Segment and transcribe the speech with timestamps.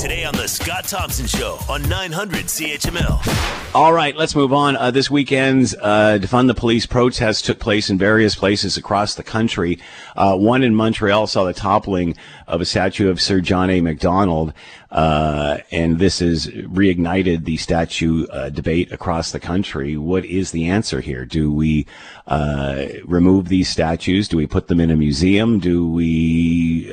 [0.00, 3.50] Today on The Scott Thompson Show on 900 CHML.
[3.72, 4.74] All right, let's move on.
[4.74, 9.22] Uh, this weekend's uh, Defund the Police protest took place in various places across the
[9.22, 9.78] country.
[10.16, 12.16] Uh, one in Montreal saw the toppling
[12.48, 13.80] of a statue of Sir John A.
[13.80, 14.54] Macdonald,
[14.90, 19.96] uh, and this has reignited the statue uh, debate across the country.
[19.96, 21.24] What is the answer here?
[21.24, 21.86] Do we
[22.26, 24.26] uh, remove these statues?
[24.26, 25.60] Do we put them in a museum?
[25.60, 26.92] Do we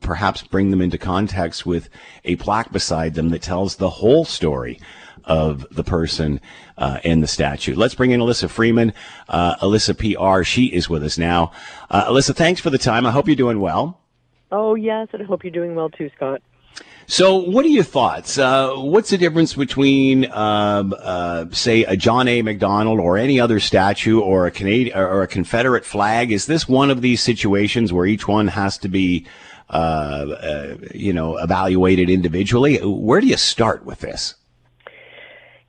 [0.00, 1.88] perhaps bring them into context with
[2.24, 4.80] a plaque beside them that tells the whole story
[5.24, 6.40] of the person
[6.76, 7.74] uh, and the statue.
[7.74, 8.92] Let's bring in Alyssa Freeman,
[9.28, 10.44] uh, Alyssa PR.
[10.44, 11.52] She is with us now.
[11.90, 13.06] Uh, Alyssa, thanks for the time.
[13.06, 14.00] I hope you're doing well.
[14.52, 16.42] Oh, yes, and I hope you're doing well too, Scott.
[17.06, 18.38] So, what are your thoughts?
[18.38, 22.40] Uh, what's the difference between, um, uh, say, a John A.
[22.40, 26.32] Macdonald or any other statue or a Canadian or a Confederate flag?
[26.32, 29.26] Is this one of these situations where each one has to be
[29.70, 32.78] uh, uh, you know, evaluated individually.
[32.78, 34.34] Where do you start with this?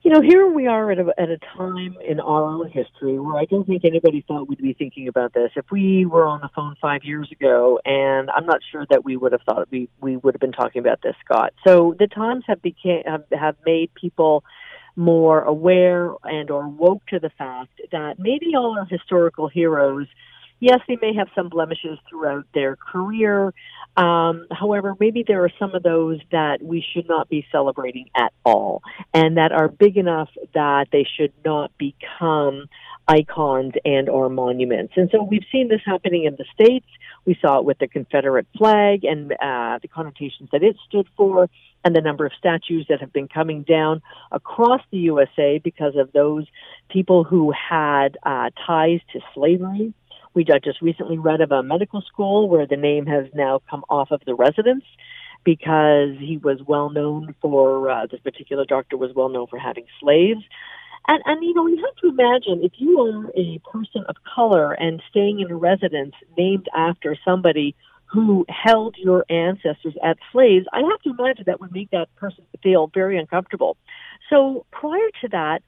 [0.02, 3.36] You know, here we are at a, at a time in our own history where
[3.36, 5.50] I don't think anybody thought we'd be thinking about this.
[5.56, 9.16] If we were on the phone five years ago, and I'm not sure that we
[9.16, 11.54] would have thought we we would have been talking about this, Scott.
[11.66, 14.44] So the times have became have, have made people
[14.94, 20.06] more aware and or woke to the fact that maybe all our historical heroes
[20.60, 23.52] yes, they may have some blemishes throughout their career.
[23.96, 28.32] Um, however, maybe there are some of those that we should not be celebrating at
[28.44, 28.82] all,
[29.14, 32.66] and that are big enough that they should not become
[33.08, 34.94] icons and or monuments.
[34.96, 36.86] And so we've seen this happening in the states.
[37.24, 41.48] We saw it with the Confederate flag and uh, the connotations that it stood for,
[41.84, 46.12] and the number of statues that have been coming down across the USA because of
[46.12, 46.46] those
[46.90, 49.94] people who had uh, ties to slavery
[50.36, 54.10] we just recently read of a medical school where the name has now come off
[54.10, 54.84] of the residence
[55.42, 59.86] because he was well known for uh, this particular doctor was well known for having
[59.98, 60.42] slaves.
[61.08, 64.72] And, and you know, you have to imagine if you are a person of color
[64.72, 67.74] and staying in a residence named after somebody
[68.04, 72.44] who held your ancestors as slaves, I have to imagine that would make that person
[72.62, 73.76] feel very uncomfortable.
[74.28, 75.62] So prior to that,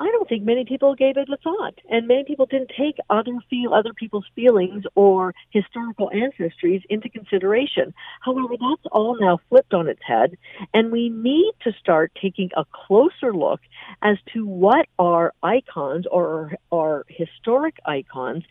[0.00, 3.36] I don't think many people gave it a thought, and many people didn't take other
[3.50, 7.92] feel other people's feelings or historical ancestries into consideration.
[8.22, 10.38] However, that's all now flipped on its head,
[10.72, 13.60] and we need to start taking a closer look
[14.00, 18.42] as to what our icons or our historic icons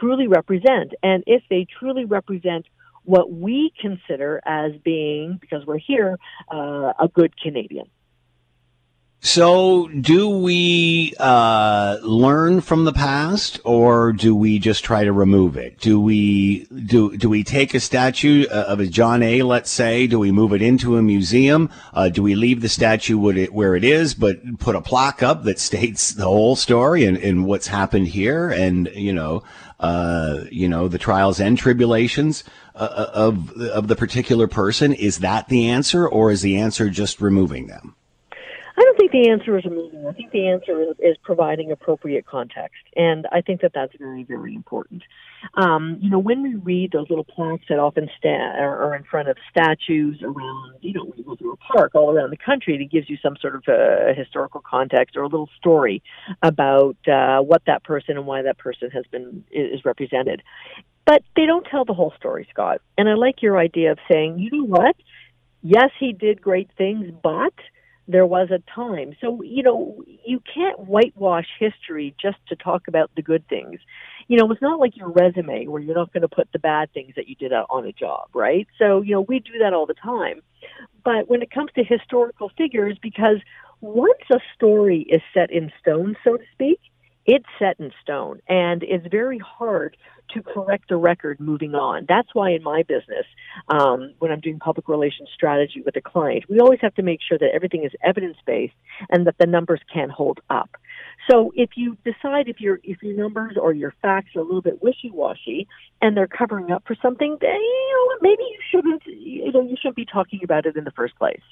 [0.00, 2.66] truly represent, and if they truly represent
[3.04, 6.18] what we consider as being, because we're here,
[6.52, 7.88] uh, a good Canadian.
[9.20, 15.56] So, do we uh, learn from the past, or do we just try to remove
[15.56, 15.80] it?
[15.80, 19.42] Do we do do we take a statue uh, of a John A.
[19.42, 21.68] Let's say, do we move it into a museum?
[21.92, 25.58] Uh, do we leave the statue where it is, but put a plaque up that
[25.68, 29.42] states the whole story and, and what's happened here, and you know,
[29.80, 32.44] uh, you know, the trials and tribulations
[32.76, 34.92] uh, uh, of of the particular person?
[34.92, 37.96] Is that the answer, or is the answer just removing them?
[39.10, 40.06] Think the answer is removing.
[40.06, 44.24] I think the answer is, is providing appropriate context, and I think that that's very,
[44.24, 45.02] very important.
[45.54, 49.28] Um, you know, when we read those little plaques that often sta- are in front
[49.28, 52.74] of statues around, you know, when you go through a park all around the country,
[52.74, 56.02] it gives you some sort of a historical context or a little story
[56.42, 60.42] about uh, what that person and why that person has been is represented.
[61.06, 62.82] But they don't tell the whole story, Scott.
[62.98, 64.96] And I like your idea of saying, you know what?
[65.62, 67.54] Yes, he did great things, but
[68.08, 69.14] there was a time.
[69.20, 73.80] So, you know, you can't whitewash history just to talk about the good things.
[74.28, 76.92] You know, it's not like your resume where you're not going to put the bad
[76.92, 78.66] things that you did on a job, right?
[78.78, 80.40] So, you know, we do that all the time.
[81.04, 83.36] But when it comes to historical figures, because
[83.82, 86.80] once a story is set in stone, so to speak,
[87.28, 89.98] it's set in stone and it's very hard
[90.32, 92.06] to correct the record moving on.
[92.08, 93.26] That's why in my business,
[93.68, 97.20] um, when I'm doing public relations strategy with a client, we always have to make
[97.26, 98.74] sure that everything is evidence based
[99.10, 100.70] and that the numbers can hold up.
[101.30, 104.62] So if you decide if your if your numbers or your facts are a little
[104.62, 105.68] bit wishy washy
[106.00, 109.76] and they're covering up for something, then you know maybe you shouldn't you know you
[109.76, 111.42] shouldn't be talking about it in the first place.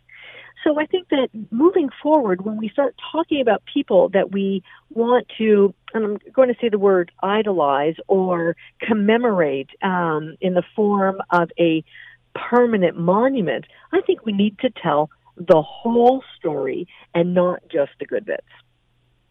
[0.64, 5.26] So I think that moving forward, when we start talking about people that we want
[5.38, 11.20] to, and I'm going to say the word idolize or commemorate um, in the form
[11.30, 11.84] of a
[12.34, 18.06] permanent monument, I think we need to tell the whole story and not just the
[18.06, 18.46] good bits.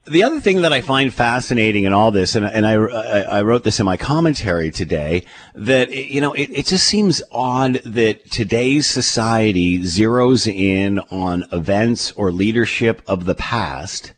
[0.07, 3.63] The other thing that I find fascinating in all this, and, and I, I, wrote
[3.63, 5.25] this in my commentary today,
[5.55, 12.11] that, you know, it, it just seems odd that today's society zeroes in on events
[12.11, 14.13] or leadership of the past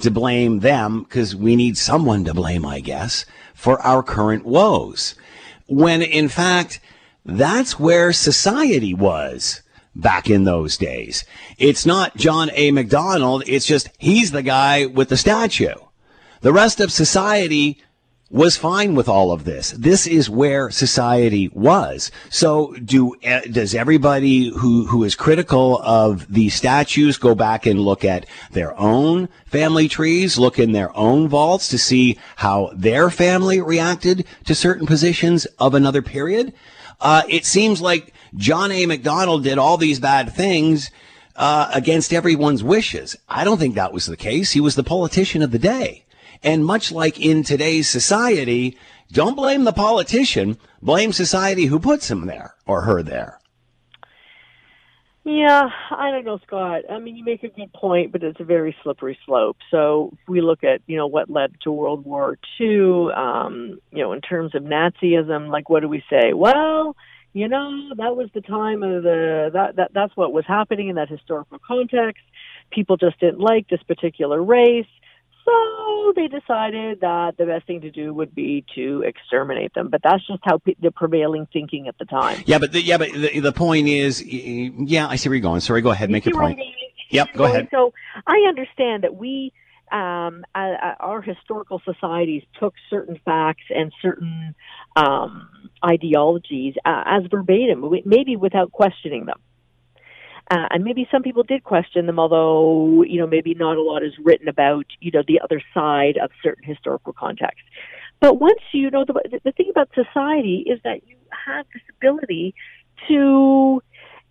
[0.00, 3.24] to blame them, because we need someone to blame, I guess,
[3.54, 5.14] for our current woes.
[5.68, 6.80] When in fact,
[7.24, 9.62] that's where society was
[9.94, 11.24] back in those days.
[11.58, 12.70] It's not John A.
[12.70, 13.42] Macdonald.
[13.46, 15.74] It's just he's the guy with the statue.
[16.40, 17.80] The rest of society
[18.30, 19.70] was fine with all of this.
[19.70, 22.10] This is where society was.
[22.28, 27.80] So do uh, does everybody who who is critical of these statues go back and
[27.80, 33.08] look at their own family trees, look in their own vaults to see how their
[33.08, 36.52] family reacted to certain positions of another period?
[37.00, 38.84] Uh, it seems like John A.
[38.84, 40.90] Macdonald did all these bad things
[41.36, 43.16] uh, against everyone's wishes.
[43.28, 44.52] I don't think that was the case.
[44.52, 46.04] He was the politician of the day.
[46.42, 48.76] And much like in today's society,
[49.10, 53.38] don't blame the politician, blame society who puts him there or her there.
[55.24, 56.84] Yeah, I don't know, Scott.
[56.90, 59.58] I mean, you make a good point, but it's a very slippery slope.
[59.70, 64.02] So if we look at, you know, what led to World War II, um, you
[64.02, 66.32] know, in terms of Nazism, like what do we say?
[66.32, 66.96] Well,
[67.34, 70.96] you know, that was the time of the that that that's what was happening in
[70.96, 72.22] that historical context.
[72.70, 74.86] People just didn't like this particular race.
[75.48, 79.88] So they decided that the best thing to do would be to exterminate them.
[79.88, 82.42] But that's just how the prevailing thinking at the time.
[82.46, 85.60] Yeah, but the, yeah, but the, the point is, yeah, I see where you're going.
[85.60, 86.60] Sorry, go ahead, make your point.
[87.10, 87.68] Yep, go ahead.
[87.70, 87.92] So
[88.26, 89.52] I understand that we,
[89.90, 94.54] um, uh, our historical societies took certain facts and certain
[94.96, 95.48] um,
[95.82, 99.40] ideologies uh, as verbatim, maybe without questioning them.
[100.50, 104.02] Uh, and maybe some people did question them, although, you know, maybe not a lot
[104.02, 107.64] is written about, you know, the other side of certain historical contexts.
[108.20, 111.16] But once you know, the, the thing about society is that you
[111.46, 112.54] have this ability
[113.08, 113.82] to,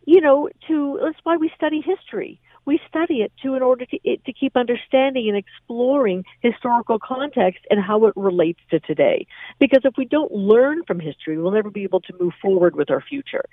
[0.05, 3.97] you know, to, that's why we study history we study it too in order to
[4.03, 9.25] it, to keep understanding and exploring historical context and how it relates to today.
[9.59, 12.91] Because if we don't learn from history, we'll never be able to move forward with
[12.91, 13.45] our future.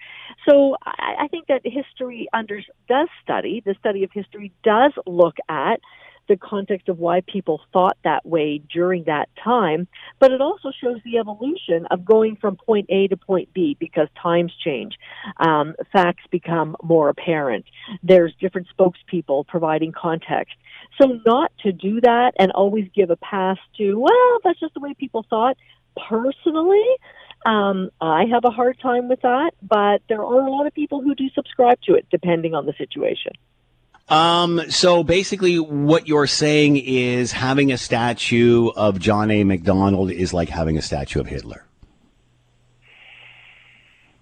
[0.47, 5.37] So I, I think that history under, does study the study of history does look
[5.49, 5.81] at
[6.29, 9.87] the context of why people thought that way during that time,
[10.19, 14.09] but it also shows the evolution of going from point A to point B because
[14.21, 14.97] times change.
[15.39, 17.67] Um, facts become more apparent.
[18.03, 20.55] There's different spokespeople providing context.
[21.01, 24.81] So not to do that and always give a pass to, well, that's just the
[24.81, 25.57] way people thought.
[26.09, 26.85] Personally,
[27.47, 31.03] um, I have a hard time with that, but there are a lot of people
[31.03, 33.33] who do subscribe to it, depending on the situation.
[34.09, 39.45] Um, so basically, what you're saying is having a statue of John A.
[39.45, 41.67] Macdonald is like having a statue of Hitler.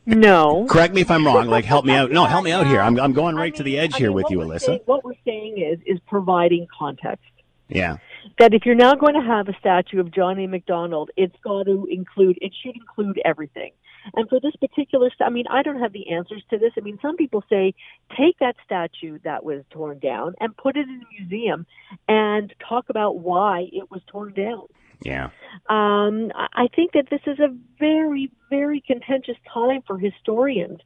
[0.07, 0.67] No.
[0.69, 1.47] Correct me if I'm wrong.
[1.47, 2.11] Like, help me out.
[2.11, 2.81] No, help me out here.
[2.81, 4.61] I'm, I'm going right I mean, to the edge I here mean, with you, Alyssa.
[4.61, 7.25] Saying, what we're saying is, is providing context.
[7.69, 7.99] Yeah.
[8.39, 10.47] That if you're now going to have a statue of John A.
[10.47, 13.73] Macdonald, it's got to include, it should include everything.
[14.15, 16.73] And for this particular, I mean, I don't have the answers to this.
[16.77, 17.75] I mean, some people say
[18.17, 21.67] take that statue that was torn down and put it in a museum
[22.09, 24.67] and talk about why it was torn down.
[25.05, 25.31] Yeah.
[25.69, 30.79] Um, I think that this is a very, very contentious time for historians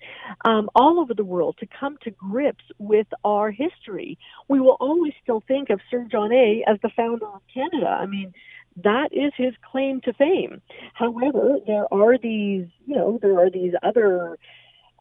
[0.45, 4.19] um, all over the world to come to grips with our history.
[4.49, 6.65] We will always still think of Sir John A.
[6.67, 7.89] as the founder of Canada.
[7.89, 8.33] I mean,
[8.85, 10.61] that is his claim to fame.
[10.95, 14.39] However, there are these, you know, there are these other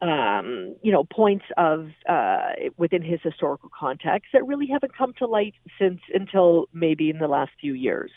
[0.02, 5.26] um, you know, points of uh, within his historical context that really haven't come to
[5.26, 8.12] light since until maybe in the last few years.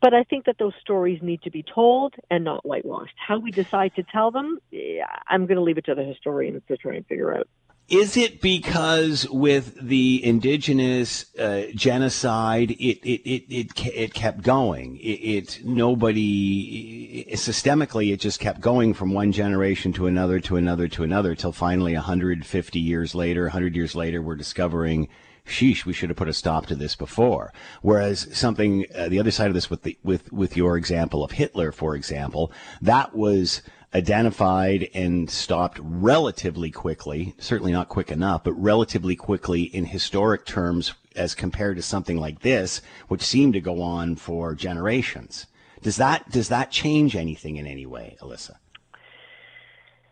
[0.00, 3.14] But I think that those stories need to be told and not whitewashed.
[3.16, 6.62] How we decide to tell them, yeah, I'm going to leave it to the historians
[6.68, 7.48] to try and figure out.
[7.88, 14.98] Is it because with the indigenous uh, genocide, it, it, it, it, it kept going?
[14.98, 20.86] It, it, nobody, systemically, it just kept going from one generation to another to another
[20.88, 25.08] to another till finally 150 years later, 100 years later, we're discovering,
[25.46, 27.54] sheesh, we should have put a stop to this before.
[27.80, 31.30] Whereas something, uh, the other side of this with the, with, with your example of
[31.30, 32.52] Hitler, for example,
[32.82, 33.62] that was,
[33.94, 40.94] identified and stopped relatively quickly, certainly not quick enough, but relatively quickly in historic terms
[41.16, 45.46] as compared to something like this, which seemed to go on for generations.
[45.82, 48.56] Does that does that change anything in any way, Alyssa?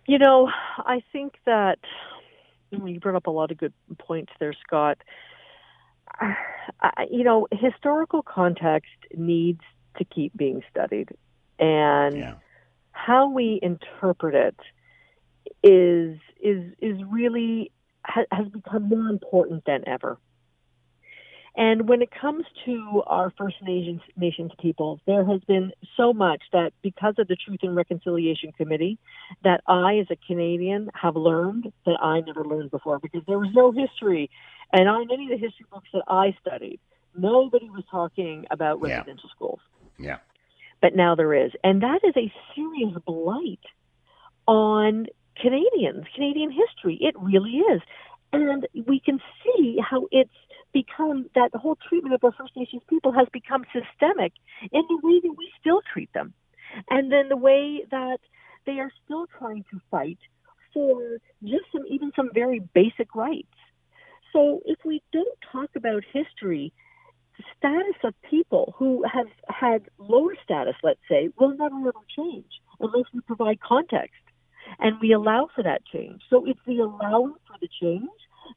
[0.07, 1.79] You know, I think that
[2.71, 4.99] you brought up a lot of good points there, Scott.
[7.11, 9.63] you know, historical context needs
[9.99, 11.09] to keep being studied,
[11.59, 12.35] and yeah.
[12.97, 14.57] How we interpret it
[15.63, 17.71] is is is really
[18.05, 20.19] has become more important than ever.
[21.59, 26.43] And when it comes to our First Nations, Nations peoples, there has been so much
[26.53, 28.99] that because of the Truth and Reconciliation Committee,
[29.43, 33.49] that I, as a Canadian, have learned that I never learned before because there was
[33.55, 34.29] no history.
[34.71, 36.79] And on any of the history books that I studied,
[37.17, 39.35] nobody was talking about residential yeah.
[39.35, 39.61] schools.
[39.99, 40.19] Yeah.
[40.87, 41.51] But now there is.
[41.65, 43.59] And that is a serious blight
[44.47, 46.97] on Canadians, Canadian history.
[47.01, 47.83] It really is.
[48.33, 50.31] And we can see how it's
[50.73, 54.33] become that whole treatment of our First Nations people has become systemic
[54.71, 56.35] in the way that we still treat them.
[56.89, 58.19] And then the way that
[58.65, 60.19] they are still trying to fight
[60.73, 63.59] for just some even some very basic rights.
[64.33, 66.73] So if we don't talk about history,
[67.59, 72.47] status of people who have had lower status, let's say, will never ever change
[72.81, 74.15] unless we provide context
[74.79, 76.23] and we allow for that change.
[76.29, 78.11] So it's the allowing for the change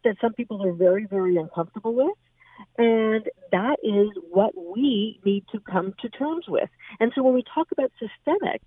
[0.03, 2.17] that some people are very, very uncomfortable with.
[2.77, 6.69] And that is what we need to come to terms with.
[6.99, 8.61] And so when we talk about systemic,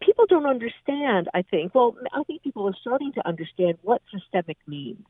[0.00, 1.74] people don't understand, I think.
[1.74, 5.04] Well, I think people are starting to understand what systemic means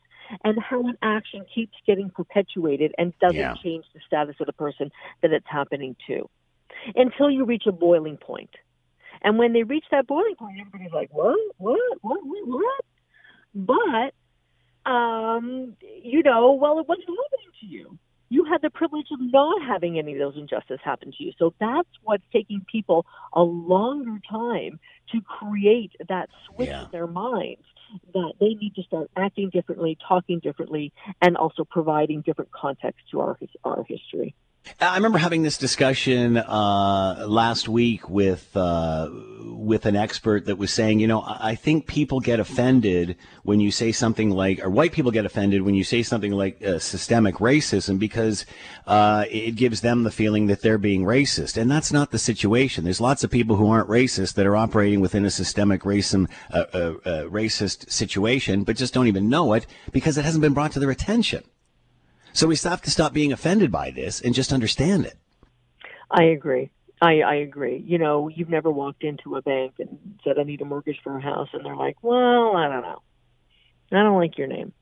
[0.45, 3.55] and how an action keeps getting perpetuated and doesn't yeah.
[3.63, 4.91] change the status of the person
[5.23, 6.29] that it's happening to
[6.95, 8.51] until you reach a boiling point.
[9.23, 12.85] And when they reach that boiling point, everybody's like, what, what, what, what?
[13.55, 17.99] But, um, you know, well, it wasn't happening to you.
[18.29, 21.33] You had the privilege of not having any of those injustices happen to you.
[21.39, 24.81] So that's what's taking people a longer time
[25.13, 26.85] to create that switch yeah.
[26.85, 27.65] in their minds
[28.13, 33.21] that they need to start acting differently, talking differently, and also providing different context to
[33.21, 34.35] our our history.
[34.81, 39.11] I remember having this discussion uh, last week with uh,
[39.65, 43.71] with an expert that was saying, you know, I think people get offended when you
[43.71, 47.37] say something like, or white people get offended when you say something like uh, systemic
[47.37, 48.47] racism because
[48.87, 52.85] uh, it gives them the feeling that they're being racist, and that's not the situation.
[52.85, 56.67] There's lots of people who aren't racist that are operating within a systemic racism uh,
[56.73, 56.95] uh,
[57.25, 60.91] racist situation, but just don't even know it because it hasn't been brought to their
[60.91, 61.45] attention.
[62.33, 65.17] So we have to stop being offended by this and just understand it.
[66.11, 66.71] I agree.
[67.05, 67.83] I, I agree.
[67.87, 71.17] You know, you've never walked into a bank and said, I need a mortgage for
[71.17, 71.49] a house.
[71.53, 73.03] And they're like, well, I don't know.
[73.93, 74.73] I don't like your name.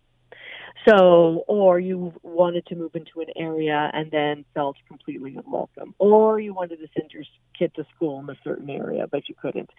[0.88, 6.40] So, or you wanted to move into an area and then felt completely unwelcome, or
[6.40, 7.24] you wanted to send your
[7.56, 9.70] kid to school in a certain area, but you couldn't.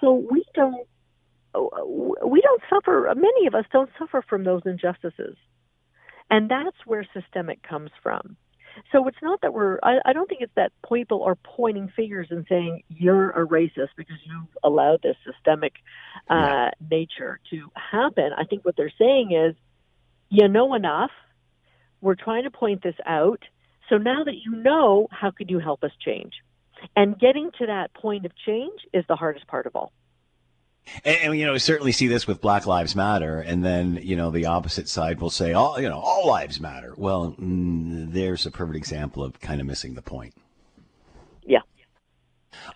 [0.00, 0.86] So we don't,
[1.54, 5.36] we don't suffer, many of us don't suffer from those injustices.
[6.30, 8.36] And that's where systemic comes from.
[8.92, 12.28] So it's not that we're, I, I don't think it's that people are pointing fingers
[12.30, 15.74] and saying you're a racist because you've allowed this systemic
[16.28, 16.70] uh, yeah.
[16.90, 18.30] nature to happen.
[18.36, 19.54] I think what they're saying is,
[20.30, 21.10] you know enough.
[22.00, 23.42] We're trying to point this out.
[23.88, 26.34] So now that you know, how could you help us change?
[26.96, 29.92] And getting to that point of change is the hardest part of all.
[31.04, 34.16] And, and, you know, we certainly see this with Black Lives Matter, and then you
[34.16, 38.46] know the opposite side will say, "All you know, all lives matter." Well, mm, there's
[38.46, 40.34] a perfect example of kind of missing the point.
[41.44, 41.60] Yeah.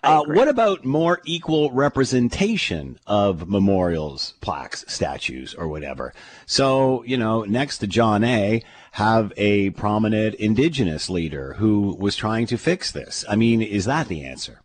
[0.03, 6.13] Uh, what about more equal representation of memorials, plaques, statues, or whatever?
[6.45, 12.47] So, you know, next to John A., have a prominent indigenous leader who was trying
[12.47, 13.25] to fix this.
[13.27, 14.61] I mean, is that the answer?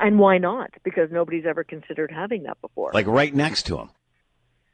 [0.00, 0.70] And why not?
[0.82, 2.90] Because nobody's ever considered having that before.
[2.92, 3.90] Like right next to him.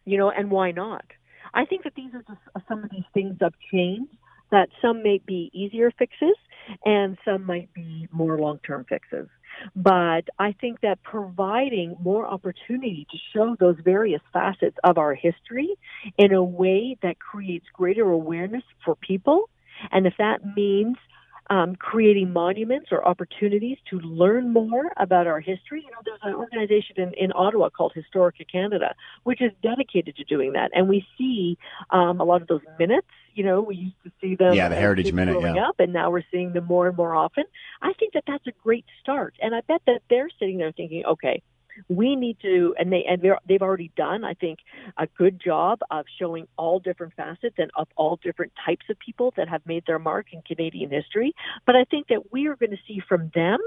[0.04, 1.04] You know, and why not?
[1.52, 4.08] I think that these are just uh, some of these things of change
[4.50, 6.36] that some may be easier fixes
[6.84, 9.28] and some might be more long-term fixes.
[9.74, 15.74] But I think that providing more opportunity to show those various facets of our history
[16.18, 19.48] in a way that creates greater awareness for people,
[19.92, 20.96] and if that means
[21.50, 25.82] um, creating monuments or opportunities to learn more about our history.
[25.84, 30.24] You know, there's an organization in, in Ottawa called Historica Canada, which is dedicated to
[30.24, 30.70] doing that.
[30.74, 31.58] And we see
[31.90, 33.08] um, a lot of those minutes.
[33.34, 34.54] You know, we used to see them.
[34.54, 35.40] Yeah, the Heritage Minute.
[35.40, 35.68] Yeah.
[35.68, 37.44] Up, and now we're seeing them more and more often.
[37.82, 39.34] I think that that's a great start.
[39.40, 41.42] And I bet that they're sitting there thinking, okay,
[41.88, 44.58] We need to, and they and they've already done, I think,
[44.96, 49.32] a good job of showing all different facets and of all different types of people
[49.36, 51.34] that have made their mark in Canadian history.
[51.66, 53.58] But I think that we are going to see from them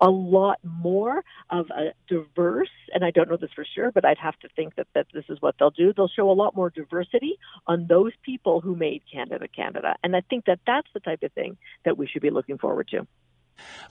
[0.00, 4.18] a lot more of a diverse, and I don't know this for sure, but I'd
[4.18, 5.92] have to think that, that this is what they'll do.
[5.92, 9.96] They'll show a lot more diversity on those people who made Canada Canada.
[10.02, 12.88] And I think that that's the type of thing that we should be looking forward
[12.88, 13.06] to.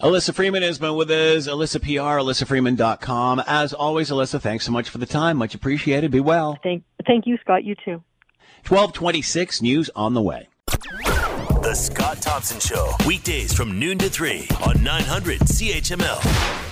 [0.02, 1.48] Alyssa Freeman has been with us.
[1.48, 3.44] Alyssa PR, AlyssaFreeman.com.
[3.46, 5.38] As always, Alyssa, thanks so much for the time.
[5.38, 6.12] Much appreciated.
[6.12, 6.58] Be well.
[6.64, 7.64] Thank, thank you, Scott.
[7.64, 8.04] You too.
[8.68, 10.48] 1226 News on the way.
[10.68, 16.71] The Scott Thompson Show, weekdays from noon to 3 on 900 CHML.